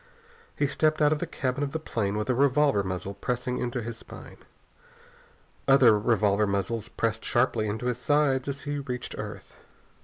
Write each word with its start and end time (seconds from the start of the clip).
He 0.55 0.65
stepped 0.65 0.99
out 0.99 1.11
of 1.13 1.19
the 1.19 1.27
cabin 1.27 1.61
of 1.63 1.73
the 1.73 1.79
plane 1.79 2.17
with 2.17 2.27
a 2.27 2.33
revolver 2.33 2.81
muzzle 2.81 3.13
pressing 3.13 3.59
into 3.59 3.83
his 3.83 3.99
spine. 3.99 4.37
Other 5.67 5.95
revolver 5.99 6.47
muzzles 6.47 6.87
pressed 6.87 7.23
sharply 7.23 7.67
into 7.67 7.85
his 7.85 7.99
sides 7.99 8.47
as 8.47 8.63
he 8.63 8.79
reached 8.79 9.13
earth. 9.19 9.53